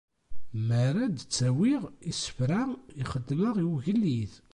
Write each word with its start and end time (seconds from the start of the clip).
Mi 0.67 0.75
ara 0.87 1.05
d-ttawiɣ 1.07 1.83
isefra 2.11 2.61
i 3.01 3.03
xedmeɣ 3.11 3.55
i 3.63 3.65
ugellid. 3.71 4.31